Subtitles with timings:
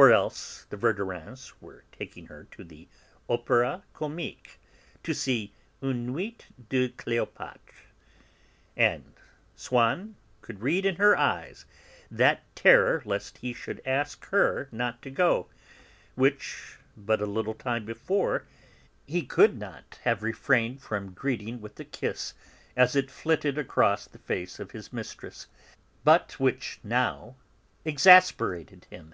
[0.00, 2.86] Or else the Verdurins were taking her to the
[3.28, 4.60] Opéra Comique,
[5.02, 7.74] to see Une Nuit de Cléopâtre,
[8.76, 9.14] and
[9.56, 11.64] Swann could read in her eyes
[12.12, 15.48] that terror lest he should ask her not to go,
[16.14, 18.46] which, but a little time before,
[19.04, 22.34] he could not have refrained from greeting with a kiss
[22.76, 25.48] as it flitted across the face of his mistress,
[26.04, 27.34] but which now
[27.84, 29.12] exasperated him.